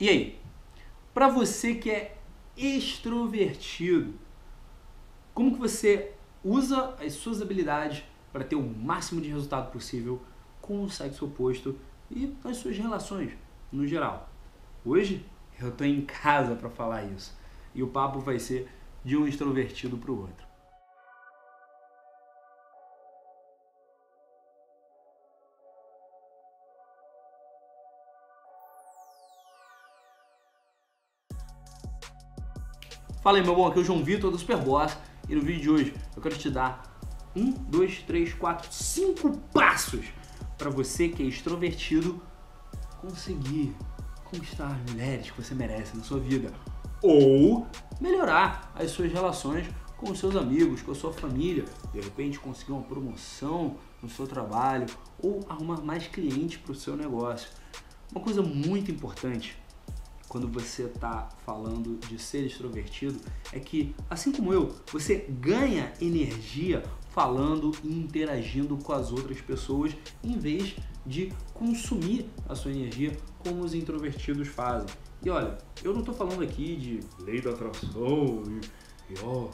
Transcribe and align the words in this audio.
E 0.00 0.08
aí? 0.08 0.40
Para 1.12 1.28
você 1.28 1.74
que 1.74 1.90
é 1.90 2.16
extrovertido, 2.56 4.14
como 5.34 5.52
que 5.52 5.58
você 5.58 6.14
usa 6.42 6.96
as 6.98 7.12
suas 7.12 7.42
habilidades 7.42 8.02
para 8.32 8.42
ter 8.42 8.56
o 8.56 8.62
máximo 8.62 9.20
de 9.20 9.28
resultado 9.28 9.70
possível 9.70 10.22
com 10.62 10.82
o 10.82 10.88
sexo 10.88 11.26
oposto 11.26 11.78
e 12.10 12.34
nas 12.42 12.56
suas 12.56 12.78
relações 12.78 13.32
no 13.70 13.86
geral? 13.86 14.30
Hoje 14.86 15.22
eu 15.60 15.68
estou 15.68 15.86
em 15.86 16.00
casa 16.00 16.56
para 16.56 16.70
falar 16.70 17.04
isso 17.04 17.38
e 17.74 17.82
o 17.82 17.88
papo 17.88 18.20
vai 18.20 18.38
ser 18.38 18.70
de 19.04 19.18
um 19.18 19.26
extrovertido 19.26 19.98
para 19.98 20.10
o 20.10 20.20
outro. 20.20 20.49
Fala 33.22 33.36
aí, 33.36 33.44
meu 33.44 33.54
bom, 33.54 33.66
aqui 33.66 33.78
é 33.78 33.82
o 33.82 33.84
João 33.84 34.02
Vitor 34.02 34.30
do 34.30 34.38
Superboss 34.38 34.96
e 35.28 35.34
no 35.34 35.42
vídeo 35.42 35.60
de 35.60 35.70
hoje 35.70 35.94
eu 36.16 36.22
quero 36.22 36.38
te 36.38 36.48
dar 36.48 36.98
um, 37.36 37.50
dois, 37.52 38.02
três, 38.02 38.32
quatro, 38.32 38.72
cinco 38.72 39.36
passos 39.52 40.06
para 40.56 40.70
você 40.70 41.06
que 41.06 41.22
é 41.22 41.26
extrovertido 41.26 42.18
conseguir 42.98 43.76
conquistar 44.24 44.68
as 44.68 44.90
mulheres 44.90 45.30
que 45.30 45.42
você 45.42 45.54
merece 45.54 45.94
na 45.98 46.02
sua 46.02 46.18
vida 46.18 46.50
ou 47.02 47.66
melhorar 48.00 48.72
as 48.74 48.90
suas 48.90 49.12
relações 49.12 49.68
com 49.98 50.10
os 50.12 50.18
seus 50.18 50.34
amigos, 50.34 50.80
com 50.80 50.92
a 50.92 50.94
sua 50.94 51.12
família, 51.12 51.66
de 51.92 52.00
repente 52.00 52.40
conseguir 52.40 52.72
uma 52.72 52.84
promoção 52.84 53.76
no 54.02 54.08
seu 54.08 54.26
trabalho 54.26 54.86
ou 55.22 55.44
arrumar 55.46 55.82
mais 55.82 56.06
clientes 56.06 56.56
para 56.56 56.72
o 56.72 56.74
seu 56.74 56.96
negócio. 56.96 57.50
Uma 58.10 58.22
coisa 58.22 58.40
muito 58.40 58.90
importante 58.90 59.59
quando 60.30 60.46
você 60.46 60.84
está 60.84 61.28
falando 61.44 61.98
de 62.06 62.16
ser 62.16 62.46
extrovertido 62.46 63.20
é 63.52 63.58
que, 63.58 63.92
assim 64.08 64.30
como 64.30 64.54
eu, 64.54 64.72
você 64.90 65.26
ganha 65.28 65.92
energia 66.00 66.84
falando 67.08 67.72
e 67.82 67.92
interagindo 67.92 68.76
com 68.76 68.92
as 68.92 69.10
outras 69.10 69.40
pessoas 69.40 69.92
em 70.22 70.38
vez 70.38 70.76
de 71.04 71.32
consumir 71.52 72.30
a 72.48 72.54
sua 72.54 72.70
energia 72.70 73.16
como 73.40 73.64
os 73.64 73.74
introvertidos 73.74 74.46
fazem. 74.46 74.88
E 75.20 75.28
olha, 75.28 75.58
eu 75.82 75.92
não 75.92 75.98
estou 75.98 76.14
falando 76.14 76.44
aqui 76.44 76.76
de 76.76 77.00
lei 77.24 77.40
da 77.40 77.50
atração 77.50 78.44
e, 78.48 79.12
e 79.12 79.18
ó, 79.24 79.50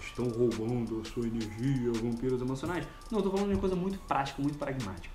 estão 0.00 0.28
roubando 0.28 1.00
a 1.00 1.04
sua 1.04 1.26
energia, 1.26 1.90
vampiros 2.00 2.40
emocionais. 2.40 2.86
Não, 3.10 3.18
estou 3.18 3.32
falando 3.32 3.48
de 3.48 3.54
uma 3.54 3.60
coisa 3.60 3.74
muito 3.74 3.98
prática, 4.06 4.40
muito 4.40 4.56
pragmática. 4.56 5.11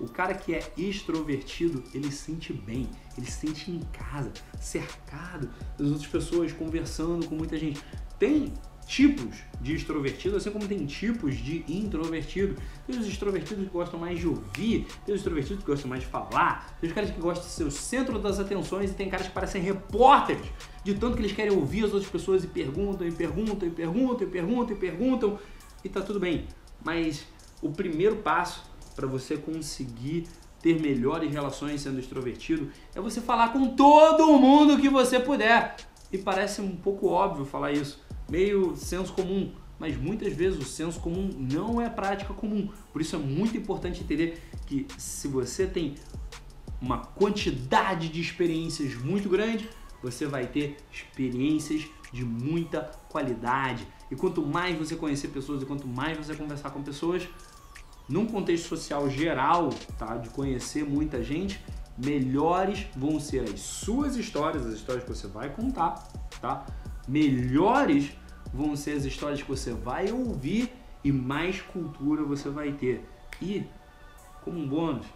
O 0.00 0.08
cara 0.08 0.34
que 0.34 0.54
é 0.54 0.72
extrovertido, 0.76 1.84
ele 1.94 2.10
se 2.10 2.24
sente 2.24 2.52
bem, 2.52 2.88
ele 3.16 3.26
se 3.26 3.46
sente 3.46 3.70
em 3.70 3.80
casa, 3.92 4.32
cercado 4.58 5.50
das 5.78 5.88
outras 5.88 6.06
pessoas, 6.06 6.52
conversando 6.52 7.26
com 7.26 7.34
muita 7.34 7.58
gente. 7.58 7.82
Tem 8.18 8.52
tipos 8.86 9.36
de 9.60 9.74
extrovertido, 9.74 10.36
assim 10.36 10.50
como 10.50 10.66
tem 10.66 10.84
tipos 10.84 11.36
de 11.36 11.64
introvertido. 11.68 12.56
Tem 12.86 12.98
os 12.98 13.06
extrovertidos 13.06 13.64
que 13.64 13.70
gostam 13.70 14.00
mais 14.00 14.18
de 14.18 14.26
ouvir, 14.26 14.86
tem 15.06 15.14
os 15.14 15.20
extrovertidos 15.20 15.62
que 15.62 15.70
gostam 15.70 15.88
mais 15.88 16.02
de 16.02 16.08
falar, 16.08 16.76
tem 16.80 16.88
os 16.88 16.94
caras 16.94 17.10
que 17.10 17.20
gostam 17.20 17.46
de 17.46 17.52
ser 17.52 17.64
o 17.64 17.70
centro 17.70 18.18
das 18.18 18.40
atenções 18.40 18.90
e 18.90 18.94
tem 18.94 19.08
caras 19.08 19.28
que 19.28 19.32
parecem 19.32 19.62
repórteres, 19.62 20.44
de 20.82 20.94
tanto 20.94 21.14
que 21.14 21.22
eles 21.22 21.32
querem 21.32 21.52
ouvir 21.52 21.84
as 21.84 21.92
outras 21.92 22.10
pessoas 22.10 22.42
e 22.42 22.48
perguntam, 22.48 23.06
e 23.06 23.12
perguntam, 23.12 23.68
e 23.68 23.70
perguntam, 23.70 24.26
e 24.26 24.30
perguntam, 24.30 24.76
e 24.76 24.80
perguntam, 24.80 25.38
e 25.84 25.88
tá 25.88 26.00
tudo 26.00 26.18
bem. 26.18 26.48
Mas 26.84 27.24
o 27.62 27.70
primeiro 27.70 28.16
passo 28.16 28.69
para 29.00 29.08
você 29.08 29.38
conseguir 29.38 30.26
ter 30.60 30.78
melhores 30.78 31.32
relações 31.32 31.80
sendo 31.80 31.98
extrovertido 31.98 32.70
é 32.94 33.00
você 33.00 33.18
falar 33.18 33.50
com 33.50 33.68
todo 33.68 34.38
mundo 34.38 34.78
que 34.78 34.90
você 34.90 35.18
puder. 35.18 35.74
E 36.12 36.18
parece 36.18 36.60
um 36.60 36.76
pouco 36.76 37.08
óbvio 37.08 37.46
falar 37.46 37.72
isso, 37.72 37.98
meio 38.28 38.76
senso 38.76 39.14
comum, 39.14 39.54
mas 39.78 39.96
muitas 39.96 40.34
vezes 40.34 40.60
o 40.60 40.64
senso 40.66 41.00
comum 41.00 41.30
não 41.34 41.80
é 41.80 41.88
prática 41.88 42.34
comum. 42.34 42.68
Por 42.92 43.00
isso 43.00 43.16
é 43.16 43.18
muito 43.18 43.56
importante 43.56 44.02
entender 44.02 44.42
que 44.66 44.86
se 44.98 45.26
você 45.28 45.66
tem 45.66 45.94
uma 46.78 46.98
quantidade 46.98 48.10
de 48.10 48.20
experiências 48.20 48.94
muito 48.96 49.30
grande, 49.30 49.70
você 50.02 50.26
vai 50.26 50.46
ter 50.46 50.76
experiências 50.92 51.86
de 52.12 52.22
muita 52.22 52.82
qualidade. 53.08 53.86
E 54.10 54.16
quanto 54.16 54.44
mais 54.44 54.76
você 54.76 54.94
conhecer 54.94 55.28
pessoas 55.28 55.62
e 55.62 55.64
quanto 55.64 55.88
mais 55.88 56.18
você 56.18 56.34
conversar 56.34 56.68
com 56.70 56.82
pessoas, 56.82 57.26
num 58.10 58.26
contexto 58.26 58.68
social 58.68 59.08
geral, 59.08 59.70
tá, 59.96 60.16
de 60.16 60.28
conhecer 60.30 60.84
muita 60.84 61.22
gente, 61.22 61.64
melhores 61.96 62.86
vão 62.96 63.20
ser 63.20 63.48
as 63.48 63.60
suas 63.60 64.16
histórias, 64.16 64.66
as 64.66 64.74
histórias 64.74 65.04
que 65.04 65.10
você 65.10 65.28
vai 65.28 65.48
contar, 65.48 65.94
tá? 66.40 66.66
Melhores 67.06 68.10
vão 68.52 68.74
ser 68.74 68.92
as 68.96 69.04
histórias 69.04 69.40
que 69.40 69.48
você 69.48 69.72
vai 69.72 70.10
ouvir 70.10 70.72
e 71.04 71.12
mais 71.12 71.62
cultura 71.62 72.24
você 72.24 72.48
vai 72.48 72.72
ter. 72.72 73.08
E 73.40 73.64
como 74.42 74.58
um 74.58 74.68
bônus, 74.68 75.06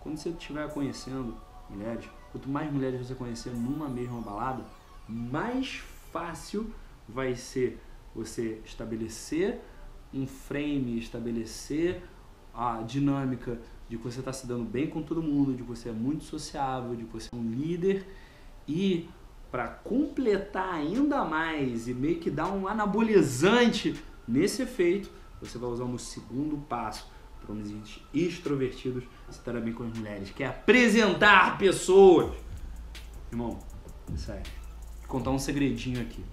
quando 0.00 0.16
você 0.16 0.30
estiver 0.30 0.72
conhecendo 0.72 1.36
mulheres, 1.68 2.06
quanto 2.32 2.48
mais 2.48 2.72
mulheres 2.72 3.06
você 3.06 3.14
conhecer 3.14 3.50
numa 3.50 3.88
mesma 3.88 4.22
balada, 4.22 4.64
mais 5.06 5.82
fácil 6.10 6.72
vai 7.06 7.34
ser 7.34 7.78
você 8.14 8.62
estabelecer 8.64 9.60
um 10.18 10.26
frame, 10.26 10.98
estabelecer 10.98 12.02
a 12.54 12.82
dinâmica 12.82 13.60
de 13.88 13.96
que 13.96 14.02
você 14.02 14.20
está 14.20 14.32
se 14.32 14.46
dando 14.46 14.64
bem 14.64 14.88
com 14.88 15.02
todo 15.02 15.22
mundo, 15.22 15.52
de 15.52 15.62
que 15.62 15.68
você 15.68 15.90
é 15.90 15.92
muito 15.92 16.24
sociável, 16.24 16.96
de 16.96 17.04
que 17.04 17.12
você 17.12 17.28
é 17.32 17.36
um 17.36 17.50
líder 17.50 18.06
e 18.66 19.08
para 19.50 19.68
completar 19.68 20.74
ainda 20.74 21.24
mais 21.24 21.86
e 21.88 21.94
meio 21.94 22.18
que 22.18 22.30
dar 22.30 22.48
um 22.48 22.66
anabolizante 22.66 23.94
nesse 24.26 24.62
efeito, 24.62 25.10
você 25.40 25.56
vai 25.56 25.70
usar 25.70 25.84
um 25.84 25.96
segundo 25.96 26.56
passo 26.68 27.08
para 27.40 27.52
homens 27.52 28.00
extrovertidos 28.12 29.04
se 29.30 29.38
estar 29.38 29.52
bem 29.60 29.72
com 29.72 29.84
as 29.84 29.96
mulheres, 29.96 30.30
que 30.30 30.42
é 30.42 30.48
apresentar 30.48 31.56
pessoas. 31.58 32.36
Irmão, 33.30 33.58
sério, 34.16 34.42
vou 35.00 35.08
contar 35.08 35.30
um 35.30 35.38
segredinho 35.38 36.00
aqui. 36.00 36.24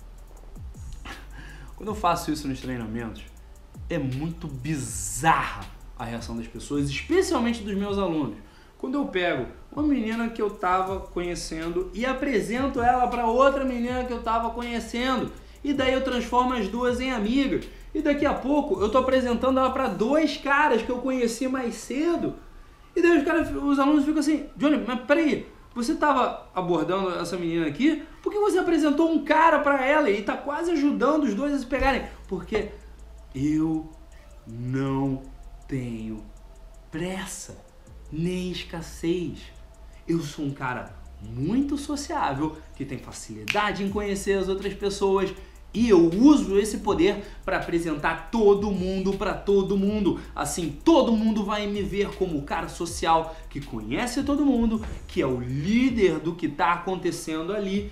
Quando 1.76 1.90
eu 1.90 1.96
faço 1.96 2.32
isso 2.32 2.48
nos 2.48 2.60
treinamentos, 2.62 3.24
é 3.90 3.98
muito 3.98 4.48
bizarra 4.48 5.66
a 5.98 6.06
reação 6.06 6.36
das 6.36 6.48
pessoas, 6.48 6.90
especialmente 6.90 7.64
dos 7.64 7.76
meus 7.76 7.98
alunos. 7.98 8.36
Quando 8.78 8.96
eu 8.96 9.06
pego 9.06 9.48
uma 9.72 9.84
menina 9.84 10.30
que 10.30 10.42
eu 10.42 10.48
estava 10.48 11.00
conhecendo 11.00 11.90
e 11.94 12.06
apresento 12.06 12.82
ela 12.82 13.08
para 13.08 13.26
outra 13.26 13.64
menina 13.64 14.04
que 14.04 14.12
eu 14.12 14.20
estava 14.20 14.50
conhecendo, 14.50 15.32
e 15.64 15.74
daí 15.74 15.94
eu 15.94 16.04
transformo 16.04 16.54
as 16.54 16.68
duas 16.68 17.00
em 17.00 17.12
amigas, 17.12 17.66
e 17.94 18.02
daqui 18.02 18.26
a 18.26 18.34
pouco 18.34 18.80
eu 18.82 18.88
estou 18.88 19.02
apresentando 19.02 19.60
ela 19.60 19.70
para 19.70 19.88
dois 19.88 20.36
caras 20.36 20.82
que 20.82 20.90
eu 20.90 20.98
conheci 20.98 21.48
mais 21.48 21.76
cedo, 21.76 22.36
e 22.96 23.02
daí 23.02 23.18
os, 23.18 23.24
caras, 23.24 23.50
os 23.50 23.80
alunos 23.80 24.06
ficam 24.06 24.20
assim: 24.20 24.46
Johnny, 24.58 24.84
mas 24.86 25.00
peraí, 25.02 25.48
você 25.74 25.94
estava 25.94 26.48
abordando 26.54 27.10
essa 27.12 27.38
menina 27.38 27.66
aqui, 27.66 28.04
por 28.22 28.32
que 28.32 28.40
você 28.40 28.60
apresentou 28.60 29.12
um 29.12 29.24
cara 29.24 29.60
para 29.60 29.84
ela 29.84 30.10
e 30.10 30.20
está 30.20 30.38
quase 30.38 30.72
ajudando 30.72 31.24
os 31.24 31.34
dois 31.34 31.54
a 31.54 31.58
se 31.58 31.66
pegarem? 31.66 32.04
Porque 32.28 32.70
eu 33.34 33.90
não 34.48 35.24
tenho 35.68 36.24
pressa 36.92 37.58
nem 38.12 38.52
escassez. 38.52 39.40
Eu 40.08 40.20
sou 40.22 40.46
um 40.46 40.52
cara 40.52 40.96
muito 41.22 41.78
sociável, 41.78 42.58
que 42.76 42.86
tem 42.86 42.98
facilidade 42.98 43.84
em 43.84 43.90
conhecer 43.90 44.38
as 44.38 44.50
outras 44.50 44.74
pessoas 44.74 45.34
e 45.74 45.90
eu 45.90 46.08
uso 46.08 46.60
esse 46.60 46.78
poder 46.78 47.24
para 47.44 47.58
apresentar 47.58 48.30
todo 48.30 48.70
mundo 48.70 49.14
para 49.14 49.34
todo 49.34 49.76
mundo. 49.76 50.20
Assim, 50.36 50.78
todo 50.84 51.14
mundo 51.14 51.44
vai 51.44 51.66
me 51.66 51.82
ver 51.82 52.14
como 52.16 52.38
o 52.38 52.44
cara 52.44 52.70
social 52.70 53.36
que 53.50 53.60
conhece 53.60 54.22
todo 54.22 54.46
mundo, 54.46 54.86
que 55.08 55.20
é 55.20 55.26
o 55.26 55.40
líder 55.40 56.20
do 56.20 56.36
que 56.36 56.46
está 56.46 56.74
acontecendo 56.74 57.54
ali 57.54 57.92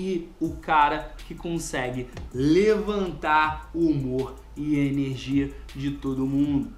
e 0.00 0.30
o 0.40 0.56
cara 0.56 1.14
que 1.28 1.34
consegue 1.34 2.08
levantar 2.32 3.70
o 3.74 3.80
humor 3.80 4.34
e 4.56 4.80
a 4.80 4.84
energia 4.84 5.52
de 5.76 5.90
todo 5.90 6.26
mundo. 6.26 6.72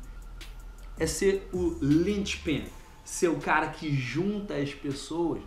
É 0.98 1.06
ser 1.06 1.48
o 1.52 1.76
linchpin, 1.80 2.64
ser 3.04 3.28
o 3.28 3.36
cara 3.36 3.68
que 3.68 3.94
junta 3.94 4.54
as 4.56 4.74
pessoas, 4.74 5.40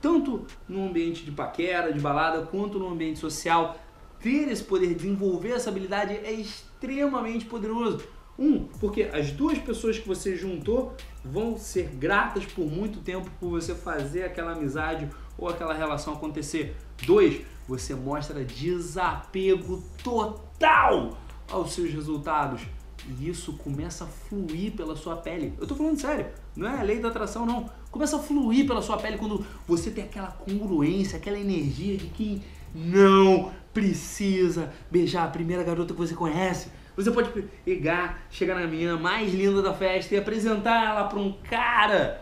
tanto 0.00 0.44
no 0.68 0.88
ambiente 0.88 1.24
de 1.24 1.30
paquera, 1.30 1.92
de 1.92 2.00
balada, 2.00 2.46
quanto 2.46 2.80
no 2.80 2.88
ambiente 2.88 3.20
social. 3.20 3.78
Ter 4.20 4.48
esse 4.48 4.64
poder, 4.64 4.92
desenvolver 4.92 5.52
essa 5.52 5.70
habilidade 5.70 6.14
é 6.14 6.32
extremamente 6.32 7.44
poderoso. 7.44 8.02
Um, 8.36 8.64
porque 8.80 9.02
as 9.12 9.30
duas 9.30 9.58
pessoas 9.58 9.98
que 9.98 10.08
você 10.08 10.34
juntou 10.34 10.94
vão 11.24 11.56
ser 11.56 11.90
gratas 11.94 12.44
por 12.46 12.66
muito 12.66 13.00
tempo 13.00 13.30
por 13.38 13.50
você 13.50 13.74
fazer 13.74 14.24
aquela 14.24 14.52
amizade 14.52 15.08
ou 15.40 15.48
aquela 15.48 15.72
relação 15.74 16.12
acontecer. 16.12 16.76
Dois, 17.04 17.40
você 17.66 17.94
mostra 17.94 18.44
desapego 18.44 19.82
total 20.04 21.16
aos 21.50 21.72
seus 21.72 21.90
resultados. 21.90 22.60
E 23.08 23.28
isso 23.28 23.54
começa 23.54 24.04
a 24.04 24.06
fluir 24.06 24.72
pela 24.72 24.94
sua 24.94 25.16
pele. 25.16 25.54
Eu 25.58 25.66
tô 25.66 25.74
falando 25.74 25.98
sério, 25.98 26.26
não 26.54 26.68
é 26.68 26.78
a 26.78 26.82
lei 26.82 27.00
da 27.00 27.08
atração, 27.08 27.46
não. 27.46 27.68
Começa 27.90 28.16
a 28.16 28.18
fluir 28.20 28.66
pela 28.66 28.82
sua 28.82 28.98
pele 28.98 29.16
quando 29.16 29.44
você 29.66 29.90
tem 29.90 30.04
aquela 30.04 30.28
congruência, 30.28 31.16
aquela 31.16 31.38
energia 31.38 31.96
de 31.96 32.06
que 32.08 32.42
não 32.74 33.50
precisa 33.72 34.72
beijar 34.90 35.24
a 35.24 35.28
primeira 35.28 35.64
garota 35.64 35.94
que 35.94 35.98
você 35.98 36.14
conhece. 36.14 36.70
Você 36.94 37.10
pode 37.10 37.30
pegar, 37.64 38.22
chegar 38.30 38.54
na 38.54 38.66
menina 38.66 38.96
mais 38.98 39.32
linda 39.32 39.62
da 39.62 39.72
festa 39.72 40.14
e 40.14 40.18
apresentar 40.18 40.90
ela 40.90 41.04
para 41.04 41.18
um 41.18 41.32
cara. 41.32 42.20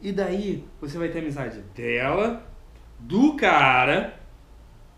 E 0.00 0.12
daí 0.12 0.64
você 0.80 0.96
vai 0.96 1.08
ter 1.08 1.18
amizade 1.18 1.60
dela, 1.74 2.46
do 2.98 3.34
cara, 3.34 4.18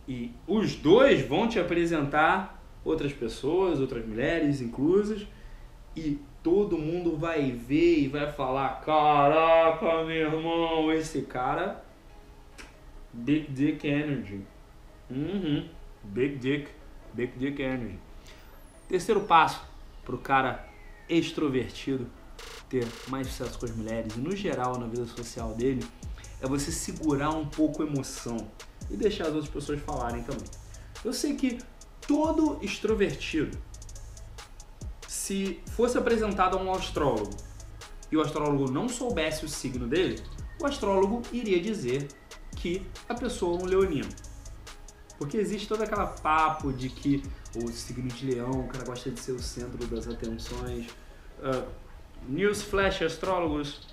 e 0.07 0.33
os 0.47 0.75
dois 0.75 1.27
vão 1.27 1.49
te 1.49 1.59
apresentar 1.59 2.63
outras 2.85 3.13
pessoas, 3.13 3.81
outras 3.81 4.05
mulheres 4.05 4.61
inclusas, 4.61 5.27
e 5.97 6.19
todo 6.43 6.79
mundo 6.79 7.17
vai 7.17 7.51
ver 7.51 8.01
e 8.01 8.09
vai 8.09 8.31
falar: 8.31 8.81
Caraca, 8.81 10.05
meu 10.05 10.17
irmão, 10.17 10.93
esse 10.93 11.23
cara. 11.23 11.83
Big 13.13 13.51
Dick 13.51 13.87
Energy. 13.87 14.41
Uhum. 15.11 15.69
Big 16.05 16.37
Dick. 16.37 16.69
Big 17.13 17.33
Dick 17.37 17.61
Energy. 17.61 17.99
Terceiro 18.89 19.21
passo 19.23 19.61
para 20.05 20.15
o 20.15 20.19
cara 20.19 20.69
extrovertido 21.09 22.07
ter 22.69 22.87
mais 23.09 23.27
sucesso 23.27 23.59
com 23.59 23.67
as 23.67 23.73
mulheres 23.73 24.15
e 24.15 24.21
no 24.21 24.35
geral 24.35 24.79
na 24.79 24.87
vida 24.87 25.07
social 25.07 25.55
dele 25.55 25.85
é 26.41 26.47
você 26.47 26.71
segurar 26.73 27.31
um 27.31 27.47
pouco 27.47 27.83
a 27.83 27.87
emoção 27.87 28.49
e 28.91 28.97
deixar 28.97 29.25
as 29.25 29.35
outras 29.35 29.53
pessoas 29.53 29.81
falarem 29.81 30.23
também. 30.23 30.49
Eu 31.05 31.13
sei 31.13 31.35
que 31.35 31.59
todo 32.07 32.59
extrovertido, 32.63 33.59
se 35.07 35.61
fosse 35.77 35.99
apresentado 35.99 36.57
a 36.57 36.61
um 36.61 36.73
astrólogo 36.73 37.37
e 38.11 38.17
o 38.17 38.21
astrólogo 38.21 38.71
não 38.71 38.89
soubesse 38.89 39.45
o 39.45 39.49
signo 39.49 39.87
dele, 39.87 40.23
o 40.61 40.67
astrólogo 40.67 41.23
iria 41.33 41.61
dizer 41.61 42.09
que 42.57 42.87
a 43.09 43.15
pessoa 43.15 43.59
é 43.59 43.63
um 43.63 43.67
leonino. 43.67 44.09
Porque 45.19 45.37
existe 45.37 45.69
todo 45.69 45.83
aquele 45.83 46.07
papo 46.23 46.73
de 46.73 46.89
que 46.89 47.23
o 47.55 47.69
signo 47.69 48.09
de 48.09 48.27
leão, 48.27 48.61
o 48.61 48.69
cara 48.69 48.85
gosta 48.85 49.11
de 49.11 49.21
ser 49.21 49.33
o 49.33 49.39
centro 49.41 49.87
das 49.87 50.09
atenções. 50.09 50.87
Uh, 51.39 51.90
newsflash, 52.29 53.03
astrólogos, 53.03 53.87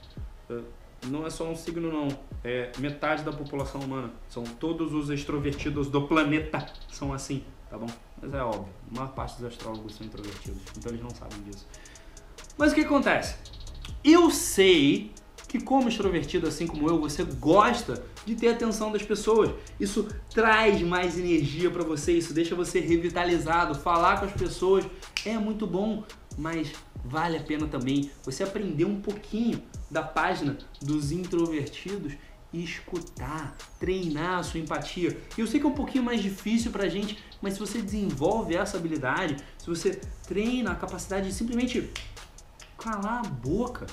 uh, 0.49 0.63
não 1.07 1.25
é 1.25 1.29
só 1.29 1.45
um 1.49 1.55
signo 1.55 1.91
não, 1.91 2.07
é 2.43 2.71
metade 2.79 3.23
da 3.23 3.31
população 3.31 3.81
humana. 3.81 4.11
São 4.29 4.43
todos 4.43 4.93
os 4.93 5.09
extrovertidos 5.09 5.89
do 5.89 6.07
planeta 6.07 6.65
são 6.89 7.13
assim, 7.13 7.43
tá 7.69 7.77
bom? 7.77 7.87
Mas 8.21 8.33
é 8.33 8.41
óbvio, 8.41 8.73
a 8.91 8.95
maior 8.95 9.13
parte 9.13 9.35
dos 9.37 9.45
astrólogos 9.45 9.95
são 9.95 10.05
introvertidos, 10.05 10.61
então 10.77 10.91
eles 10.91 11.03
não 11.03 11.11
sabem 11.11 11.39
disso. 11.43 11.65
Mas 12.57 12.71
o 12.71 12.75
que 12.75 12.81
acontece? 12.81 13.35
Eu 14.03 14.29
sei 14.31 15.11
que 15.47 15.61
como 15.61 15.87
extrovertido, 15.87 16.47
assim 16.47 16.67
como 16.67 16.89
eu, 16.89 16.99
você 16.99 17.23
gosta 17.23 18.03
de 18.25 18.35
ter 18.35 18.49
a 18.49 18.51
atenção 18.51 18.91
das 18.91 19.01
pessoas. 19.01 19.51
Isso 19.79 20.07
traz 20.33 20.81
mais 20.81 21.17
energia 21.17 21.71
para 21.71 21.83
você, 21.83 22.13
isso 22.13 22.33
deixa 22.33 22.53
você 22.53 22.79
revitalizado. 22.79 23.73
Falar 23.75 24.19
com 24.19 24.25
as 24.25 24.33
pessoas 24.33 24.85
é 25.25 25.37
muito 25.37 25.65
bom, 25.65 26.03
mas 26.37 26.73
vale 27.07 27.37
a 27.37 27.41
pena 27.41 27.67
também 27.67 28.11
você 28.23 28.43
aprender 28.43 28.85
um 28.85 29.01
pouquinho 29.01 29.63
da 29.89 30.03
página 30.03 30.57
dos 30.81 31.11
introvertidos 31.11 32.13
e 32.53 32.63
escutar, 32.63 33.55
treinar 33.79 34.39
a 34.39 34.43
sua 34.43 34.59
empatia. 34.59 35.17
Eu 35.37 35.47
sei 35.47 35.59
que 35.59 35.65
é 35.65 35.69
um 35.69 35.73
pouquinho 35.73 36.03
mais 36.03 36.21
difícil 36.21 36.71
pra 36.71 36.87
gente, 36.87 37.17
mas 37.41 37.53
se 37.53 37.59
você 37.59 37.81
desenvolve 37.81 38.55
essa 38.55 38.77
habilidade, 38.77 39.37
se 39.57 39.67
você 39.67 39.99
treina 40.27 40.71
a 40.71 40.75
capacidade 40.75 41.27
de 41.27 41.33
simplesmente 41.33 41.89
calar 42.77 43.25
a 43.25 43.29
boca 43.29 43.85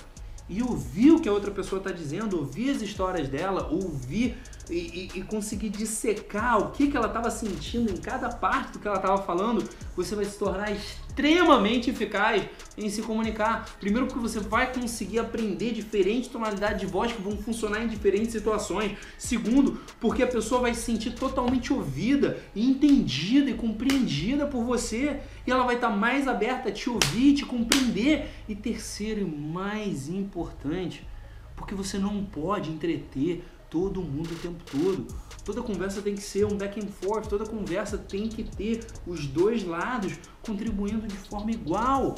e 0.49 0.62
ouvir 0.62 1.12
o 1.12 1.20
que 1.20 1.28
a 1.28 1.32
outra 1.32 1.50
pessoa 1.50 1.78
está 1.78 1.90
dizendo, 1.90 2.38
ouvir 2.38 2.70
as 2.70 2.82
histórias 2.82 3.28
dela, 3.28 3.69
ouvir 3.70 4.37
e, 4.70 5.11
e, 5.14 5.19
e 5.19 5.22
conseguir 5.22 5.69
dissecar 5.69 6.58
o 6.58 6.70
que, 6.70 6.88
que 6.88 6.96
ela 6.96 7.06
estava 7.06 7.31
sentindo 7.31 7.90
em 7.90 7.96
cada 7.96 8.28
parte 8.28 8.72
do 8.72 8.78
que 8.78 8.88
ela 8.88 8.96
estava 8.96 9.19
falando, 9.22 9.69
você 9.96 10.14
vai 10.14 10.25
se 10.25 10.38
tornar 10.38 10.70
extremamente 10.72 11.90
eficaz 11.90 12.44
em 12.76 12.88
se 12.88 13.02
comunicar. 13.02 13.66
Primeiro 13.78 14.06
porque 14.06 14.20
você 14.20 14.40
vai 14.40 14.72
conseguir 14.72 15.20
aprender 15.20 15.72
diferentes 15.72 16.28
tonalidades 16.28 16.81
de 16.81 16.87
voz 16.87 17.12
que 17.12 17.22
vão 17.22 17.37
funcionar 17.37 17.84
em 17.84 17.88
diferentes 17.88 18.32
situações. 18.32 18.96
Segundo, 19.16 19.81
porque 20.00 20.22
a 20.22 20.26
pessoa 20.26 20.62
vai 20.62 20.75
se 20.75 20.82
sentir 20.82 21.12
totalmente 21.12 21.72
ouvida, 21.72 22.38
entendida 22.55 23.50
e 23.50 23.55
compreendida 23.55 24.46
por 24.46 24.64
você. 24.64 25.20
E 25.46 25.50
ela 25.50 25.64
vai 25.64 25.76
estar 25.76 25.90
mais 25.90 26.26
aberta 26.26 26.70
a 26.70 26.72
te 26.72 26.90
ouvir, 26.90 27.34
te 27.34 27.46
compreender. 27.46 28.31
E 28.49 28.55
terceiro 28.55 29.20
e 29.20 29.25
mais 29.25 30.08
importante, 30.08 31.06
porque 31.55 31.75
você 31.75 31.96
não 31.96 32.25
pode 32.25 32.70
entreter 32.70 33.44
todo 33.74 34.00
mundo 34.00 34.32
o 34.32 34.38
tempo 34.38 34.62
todo. 34.70 35.04
Toda 35.44 35.60
conversa 35.60 36.00
tem 36.00 36.14
que 36.14 36.22
ser 36.22 36.44
um 36.46 36.56
back 36.56 36.78
and 36.78 36.86
forth, 36.86 37.28
toda 37.28 37.44
conversa 37.44 37.98
tem 37.98 38.28
que 38.28 38.44
ter 38.44 38.86
os 39.04 39.26
dois 39.26 39.64
lados 39.64 40.16
contribuindo 40.46 41.08
de 41.08 41.16
forma 41.16 41.50
igual. 41.50 42.14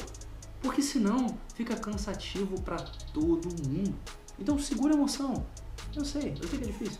Porque 0.61 0.83
senão 0.83 1.35
fica 1.55 1.75
cansativo 1.75 2.61
para 2.61 2.77
todo 3.11 3.47
mundo. 3.67 3.95
Então 4.37 4.59
segura 4.59 4.93
a 4.93 4.97
emoção. 4.97 5.47
Eu 5.95 6.05
sei, 6.05 6.37
eu 6.39 6.47
sei 6.47 6.59
que 6.59 6.65
é 6.65 6.67
difícil. 6.67 6.99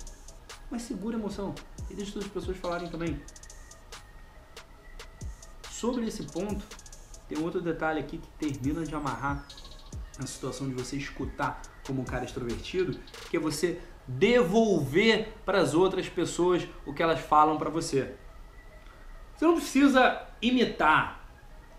Mas 0.71 0.81
segura 0.81 1.15
a 1.15 1.19
emoção 1.19 1.53
e 1.87 1.93
deixa 1.93 2.13
todas 2.13 2.27
as 2.27 2.33
pessoas 2.33 2.57
falarem 2.57 2.89
também. 2.89 3.21
Sobre 5.69 6.07
esse 6.07 6.23
ponto, 6.23 6.65
tem 7.29 7.37
outro 7.37 7.61
detalhe 7.61 7.99
aqui 7.99 8.17
que 8.17 8.27
termina 8.39 8.83
de 8.83 8.95
amarrar 8.95 9.47
a 10.17 10.25
situação 10.25 10.67
de 10.67 10.73
você 10.73 10.97
escutar 10.97 11.61
como 11.85 12.01
um 12.01 12.05
cara 12.05 12.25
extrovertido, 12.25 12.99
que 13.29 13.37
é 13.37 13.39
você 13.39 13.79
devolver 14.07 15.33
para 15.45 15.59
as 15.59 15.73
outras 15.73 16.07
pessoas 16.07 16.65
o 16.85 16.93
que 16.93 17.03
elas 17.03 17.19
falam 17.19 17.57
para 17.57 17.69
você. 17.69 18.13
Você 19.35 19.45
não 19.45 19.55
precisa 19.55 20.21
imitar. 20.41 21.27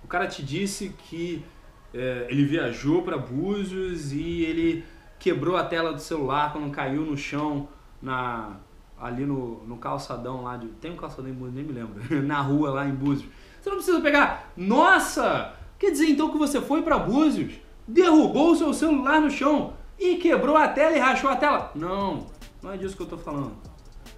O 0.04 0.06
cara 0.06 0.26
te 0.26 0.42
disse 0.42 0.90
que 0.90 1.44
é, 1.92 2.26
ele 2.28 2.44
viajou 2.44 3.02
para 3.02 3.16
Búzios 3.16 4.12
e 4.12 4.42
ele 4.42 4.84
quebrou 5.18 5.56
a 5.56 5.64
tela 5.64 5.92
do 5.92 6.00
celular 6.00 6.52
quando 6.52 6.70
caiu 6.70 7.02
no 7.02 7.16
chão 7.16 7.68
na 8.00 8.56
ali 9.00 9.24
no, 9.24 9.64
no 9.64 9.76
calçadão 9.76 10.42
lá 10.42 10.56
de 10.56 10.66
tem 10.66 10.90
um 10.90 10.96
calçadão 10.96 11.30
em 11.30 11.34
Búzios 11.34 11.54
nem 11.54 11.64
me 11.64 11.72
lembro 11.72 12.02
na 12.22 12.40
rua 12.40 12.70
lá 12.70 12.86
em 12.86 12.94
Búzios. 12.94 13.30
Você 13.60 13.70
não 13.70 13.76
precisa 13.76 14.00
pegar. 14.00 14.52
Nossa, 14.56 15.54
quer 15.78 15.90
dizer 15.90 16.08
então 16.08 16.30
que 16.30 16.38
você 16.38 16.60
foi 16.60 16.82
para 16.82 16.98
Búzios, 16.98 17.54
derrubou 17.86 18.52
o 18.52 18.56
seu 18.56 18.72
celular 18.72 19.20
no 19.20 19.30
chão 19.30 19.77
e 19.98 20.16
quebrou 20.16 20.56
a 20.56 20.68
tela 20.68 20.96
e 20.96 20.98
rachou 20.98 21.28
a 21.30 21.36
tela. 21.36 21.72
Não, 21.74 22.26
não 22.62 22.72
é 22.72 22.76
disso 22.76 22.96
que 22.96 23.02
eu 23.02 23.04
estou 23.04 23.18
falando. 23.18 23.56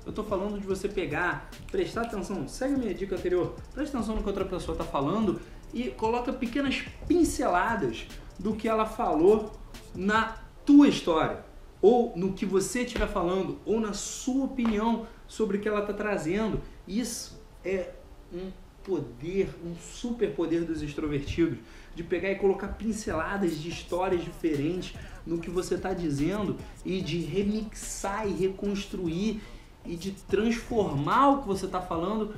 Eu 0.05 0.11
estou 0.11 0.25
falando 0.25 0.59
de 0.59 0.67
você 0.67 0.89
pegar, 0.89 1.51
prestar 1.71 2.03
atenção, 2.03 2.49
segue 2.49 2.75
a 2.75 2.79
minha 2.79 2.95
dica 2.95 3.15
anterior, 3.15 3.55
presta 3.73 3.97
atenção 3.97 4.17
no 4.17 4.23
que 4.23 4.29
outra 4.29 4.45
pessoa 4.45 4.75
está 4.75 4.85
falando 4.85 5.41
e 5.73 5.89
coloca 5.91 6.33
pequenas 6.33 6.83
pinceladas 7.07 8.07
do 8.39 8.55
que 8.55 8.69
ela 8.69 8.87
falou 8.87 9.53
na 9.95 10.37
tua 10.65 10.89
história, 10.89 11.45
ou 11.83 12.13
no 12.17 12.33
que 12.33 12.47
você 12.47 12.83
estiver 12.83 13.09
falando, 13.09 13.59
ou 13.65 13.81
na 13.81 13.93
sua 13.93 14.47
opinião 14.47 15.07
sobre 15.27 15.59
o 15.59 15.61
que 15.61 15.69
ela 15.69 15.81
está 15.81 15.93
trazendo. 15.93 16.61
Isso 16.89 17.41
é 17.65 17.91
um 18.33 18.51
poder, 18.85 19.51
um 19.65 19.75
super 19.77 20.35
poder 20.35 20.65
dos 20.65 20.83
extrovertidos, 20.83 21.59
de 21.95 22.03
pegar 22.03 22.31
e 22.31 22.37
colocar 22.37 22.69
pinceladas 22.69 23.59
de 23.59 23.69
histórias 23.69 24.25
diferentes 24.25 24.95
no 25.27 25.39
que 25.39 25.51
você 25.51 25.75
está 25.75 25.93
dizendo 25.93 26.57
e 26.85 27.01
de 27.01 27.21
remixar 27.21 28.27
e 28.27 28.33
reconstruir 28.33 29.43
e 29.85 29.97
de 29.97 30.13
transformar 30.13 31.31
o 31.31 31.43
que 31.43 31.49
você 31.49 31.67
está 31.67 31.81
falando 31.81 32.35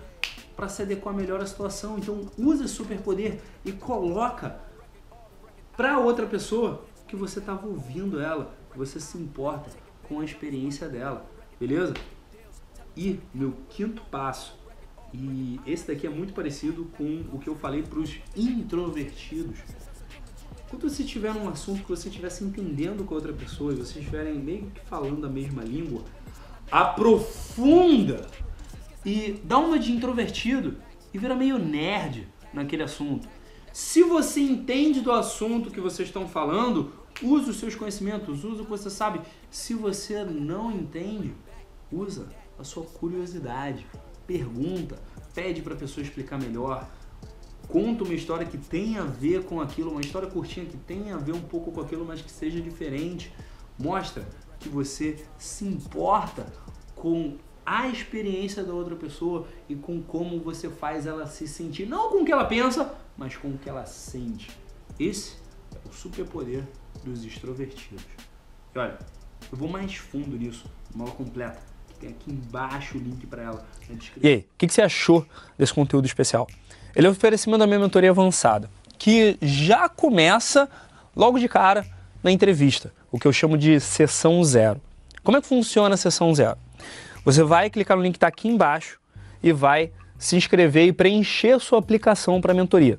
para 0.57 0.69
se 0.69 0.83
adequar 0.83 1.15
melhor 1.15 1.41
à 1.41 1.47
situação. 1.47 1.99
Então, 1.99 2.31
use 2.39 2.65
esse 2.65 2.75
superpoder 2.75 3.41
e 3.65 3.73
coloca 3.73 4.61
para 5.77 5.99
outra 5.99 6.27
pessoa 6.27 6.85
que 7.09 7.17
você 7.17 7.39
estava 7.39 7.67
ouvindo 7.67 8.21
ela, 8.21 8.55
você 8.75 9.01
se 9.01 9.19
importa 9.19 9.71
com 10.09 10.21
a 10.21 10.25
experiência 10.25 10.89
dela, 10.89 11.27
beleza? 11.59 11.95
E 12.97 13.21
meu 13.35 13.55
quinto 13.69 14.03
passo, 14.11 14.59
e 15.13 15.61
esse 15.67 15.87
daqui 15.87 16.07
é 16.07 16.11
muito 16.11 16.33
parecido 16.33 16.91
com 16.97 17.25
o 17.33 17.39
que 17.39 17.49
eu 17.49 17.55
falei 17.55 17.83
para 17.83 17.99
os 17.99 18.17
introvertidos. 18.35 19.59
Quando 20.71 20.89
você 20.89 21.05
tiver 21.05 21.33
um 21.33 21.49
assunto 21.49 21.83
que 21.83 21.89
você 21.89 22.09
estivesse 22.09 22.43
entendendo 22.43 23.05
com 23.05 23.13
a 23.13 23.19
outra 23.19 23.33
pessoa 23.33 23.73
e 23.73 23.77
vocês 23.77 23.99
estiverem 23.99 24.39
meio 24.39 24.71
que 24.71 24.81
falando 24.87 25.27
a 25.27 25.29
mesma 25.29 25.63
língua, 25.63 26.03
aprofunda 26.71 28.27
e 29.05 29.39
dá 29.45 29.59
uma 29.59 29.79
de 29.79 29.93
introvertido 29.93 30.79
e 31.13 31.19
vira 31.19 31.35
meio 31.35 31.59
nerd 31.59 32.27
naquele 32.55 32.83
assunto. 32.83 33.29
Se 33.71 34.03
você 34.03 34.41
entende 34.41 35.03
do 35.03 35.13
assunto 35.13 35.71
que 35.71 35.81
vocês 35.81 36.09
estão 36.09 36.27
falando, 36.27 36.93
use 37.23 37.51
os 37.51 37.57
seus 37.57 37.75
conhecimentos, 37.75 38.45
use 38.45 38.63
o 38.63 38.65
que 38.65 38.71
você 38.71 38.89
sabe. 38.89 39.21
Se 39.51 39.75
você 39.75 40.25
não 40.25 40.71
entende, 40.71 41.35
usa 41.91 42.29
a 42.59 42.65
sua 42.65 42.85
curiosidade, 42.85 43.87
pergunta, 44.27 44.99
pede 45.35 45.63
para 45.63 45.75
a 45.75 45.77
pessoa 45.77 46.05
explicar 46.05 46.39
melhor, 46.39 46.89
conta 47.69 48.05
uma 48.05 48.15
história 48.15 48.47
que 48.47 48.59
tem 48.59 48.99
a 48.99 49.05
ver 49.05 49.45
com 49.45 49.61
aquilo, 49.61 49.91
uma 49.91 50.01
história 50.01 50.29
curtinha 50.29 50.67
que 50.67 50.77
tem 50.77 51.13
a 51.13 51.17
ver 51.17 51.33
um 51.33 51.41
pouco 51.41 51.73
com 51.73 51.81
aquilo, 51.81 52.05
mas 52.05 52.21
que 52.21 52.31
seja 52.31 52.61
diferente. 52.61 53.33
Mostra 53.79 54.27
que 54.59 54.69
você 54.69 55.25
se 55.39 55.65
importa 55.65 56.47
com 56.95 57.37
a 57.65 57.89
experiência 57.89 58.65
da 58.65 58.73
outra 58.73 58.97
pessoa 58.97 59.47
e 59.69 59.75
com 59.75 60.03
como 60.03 60.41
você 60.41 60.69
faz 60.69 61.07
ela 61.07 61.27
se 61.27 61.47
sentir, 61.47 61.87
não 61.87 62.11
com 62.11 62.23
o 62.23 62.25
que 62.25 62.33
ela 62.33 62.45
pensa, 62.45 62.95
mas 63.17 63.37
com 63.37 63.49
o 63.49 63.59
que 63.59 63.69
ela 63.69 63.87
sente. 63.87 64.51
Esse 64.99 65.37
é 65.75 65.89
o 65.89 65.93
superpoder 65.93 66.67
dos 67.05 67.25
extrovertidos. 67.25 68.05
E 68.75 68.79
olha, 68.79 68.99
eu 69.51 69.59
vou 69.59 69.69
mais 69.69 69.95
fundo 69.97 70.37
nisso, 70.37 70.67
uma 70.95 71.05
aula 71.05 71.15
completa, 71.17 71.63
tem 72.03 72.11
aqui 72.11 72.31
embaixo 72.31 72.99
o 72.99 73.01
link 73.01 73.27
para 73.27 73.43
ela 73.43 73.67
na 73.89 73.95
descrição. 73.95 74.23
E 74.23 74.29
aí, 74.29 74.39
o 74.41 74.59
que, 74.59 74.67
que 74.67 74.75
você 74.75 74.83
achou 74.83 75.25
desse 75.57 75.73
conteúdo 75.73 76.05
especial? 76.05 76.49
Ele 76.95 77.07
é 77.07 77.09
o 77.09 77.13
oferecimento 77.13 77.61
da 77.61 77.67
minha 77.67 77.79
mentoria 77.79 78.11
avançada, 78.11 78.69
que 78.99 79.39
já 79.41 79.89
começa 79.89 80.69
logo 81.15 81.39
de 81.39 81.49
cara 81.49 81.87
na 82.23 82.31
entrevista, 82.31 82.93
o 83.11 83.19
que 83.19 83.27
eu 83.27 83.33
chamo 83.33 83.57
de 83.57 83.81
sessão 83.81 84.43
zero. 84.45 84.81
Como 85.23 85.37
é 85.37 85.41
que 85.41 85.47
funciona 85.47 85.95
a 85.95 85.99
sessão 85.99 86.35
zero? 86.35 86.59
Você 87.25 87.43
vai 87.45 87.71
clicar 87.71 87.97
no 87.97 88.03
link 88.03 88.15
que 88.15 88.17
está 88.17 88.27
aqui 88.27 88.49
embaixo 88.49 88.99
e 89.43 89.53
vai 89.53 89.93
se 90.19 90.37
inscrever 90.37 90.87
e 90.87 90.93
preencher 90.93 91.59
sua 91.61 91.79
aplicação 91.79 92.41
para 92.41 92.53
a 92.53 92.55
mentoria. 92.55 92.99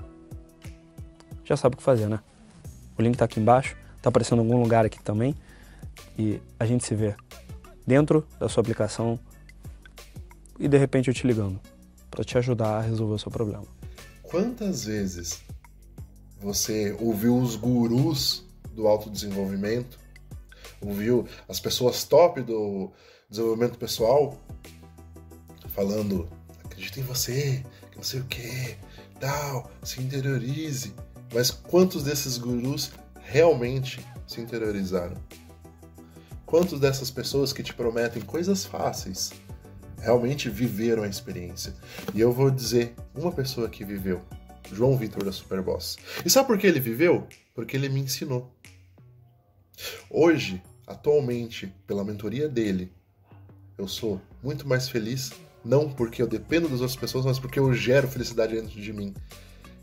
já 1.43 1.55
sabe 1.57 1.75
o 1.75 1.77
que 1.77 1.83
fazer, 1.83 2.07
né? 2.07 2.19
O 2.97 3.01
link 3.01 3.13
está 3.13 3.25
aqui 3.25 3.39
embaixo, 3.39 3.75
está 3.97 4.09
aparecendo 4.09 4.41
em 4.41 4.45
algum 4.45 4.61
lugar 4.61 4.85
aqui 4.85 5.01
também. 5.01 5.35
E 6.17 6.39
a 6.59 6.65
gente 6.65 6.85
se 6.85 6.95
vê 6.95 7.15
dentro 7.85 8.25
da 8.39 8.47
sua 8.47 8.61
aplicação 8.61 9.19
e 10.59 10.67
de 10.67 10.77
repente 10.77 11.07
eu 11.07 11.13
te 11.13 11.25
ligando 11.25 11.59
para 12.09 12.23
te 12.23 12.37
ajudar 12.37 12.77
a 12.77 12.81
resolver 12.81 13.15
o 13.15 13.19
seu 13.19 13.31
problema. 13.31 13.65
Quantas 14.23 14.85
vezes 14.85 15.41
você 16.39 16.95
ouviu 16.99 17.37
os 17.37 17.55
gurus 17.55 18.45
do 18.73 18.87
autodesenvolvimento 18.87 19.99
ouviu 20.81 21.27
as 21.47 21.59
pessoas 21.59 22.03
top 22.03 22.41
do 22.41 22.91
desenvolvimento 23.29 23.77
pessoal 23.77 24.37
falando: 25.69 26.27
acredita 26.63 26.99
em 26.99 27.03
você, 27.03 27.63
que 27.91 27.97
não 27.97 28.03
sei 28.03 28.19
o 28.19 28.25
que, 28.25 28.77
tal, 29.19 29.71
se 29.83 30.01
interiorize. 30.01 30.93
Mas 31.31 31.49
quantos 31.49 32.03
desses 32.03 32.37
gurus 32.37 32.91
realmente 33.21 34.05
se 34.27 34.41
interiorizaram? 34.41 35.15
Quantos 36.45 36.79
dessas 36.79 37.09
pessoas 37.09 37.53
que 37.53 37.63
te 37.63 37.73
prometem 37.73 38.21
coisas 38.21 38.65
fáceis 38.65 39.31
realmente 39.99 40.49
viveram 40.49 41.03
a 41.03 41.07
experiência? 41.07 41.73
E 42.13 42.19
eu 42.19 42.31
vou 42.31 42.51
dizer 42.51 42.93
uma 43.15 43.31
pessoa 43.31 43.69
que 43.69 43.85
viveu, 43.85 44.21
João 44.73 44.97
Vitor 44.97 45.23
da 45.23 45.31
Superboss. 45.31 45.97
E 46.25 46.29
sabe 46.29 46.47
por 46.47 46.57
que 46.57 46.67
ele 46.67 46.79
viveu? 46.79 47.25
Porque 47.55 47.77
ele 47.77 47.87
me 47.87 48.01
ensinou. 48.01 48.53
Hoje, 50.09 50.61
atualmente, 50.85 51.73
pela 51.87 52.03
mentoria 52.03 52.49
dele, 52.49 52.91
eu 53.77 53.87
sou 53.87 54.21
muito 54.43 54.67
mais 54.67 54.89
feliz, 54.89 55.31
não 55.63 55.89
porque 55.89 56.21
eu 56.21 56.27
dependo 56.27 56.67
das 56.67 56.81
outras 56.81 56.99
pessoas, 56.99 57.25
mas 57.25 57.39
porque 57.39 57.59
eu 57.59 57.73
gero 57.73 58.07
felicidade 58.07 58.55
dentro 58.55 58.79
de 58.79 58.91
mim. 58.91 59.13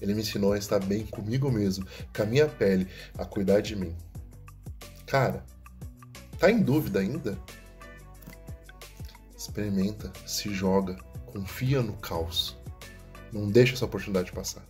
Ele 0.01 0.15
me 0.15 0.21
ensinou 0.21 0.53
a 0.53 0.59
estar 0.59 0.79
bem 0.79 1.07
comigo 1.07 1.51
mesmo, 1.51 1.87
com 2.15 2.23
a 2.23 2.27
minha 2.27 2.49
pele, 2.49 2.89
a 3.17 3.25
cuidar 3.25 3.61
de 3.61 3.77
mim. 3.77 3.97
Cara, 5.07 5.45
tá 6.39 6.51
em 6.51 6.61
dúvida 6.61 7.01
ainda? 7.01 7.39
Experimenta, 9.37 10.13
se 10.27 10.53
joga, 10.53 10.97
confia 11.27 11.83
no 11.83 11.95
caos. 11.95 12.57
Não 13.33 13.51
deixa 13.51 13.75
essa 13.75 13.85
oportunidade 13.85 14.33
passar. 14.33 14.63